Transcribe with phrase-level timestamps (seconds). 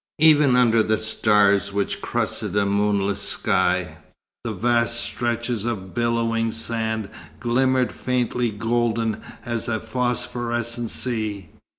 [0.17, 3.97] Even under the stars which crusted a moonless sky,
[4.43, 7.07] the vast stretches of billowing sand
[7.39, 11.49] glimmered faintly golden as a phosphorescent sea.